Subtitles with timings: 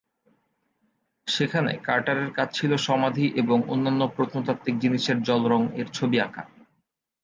[1.27, 6.43] সেখানে কার্টারের কাজ ছিল সমাধি এবং অন্যান্য প্রত্নতাত্ত্বিক জিনিসের জল রং এর ছবি আঁকা।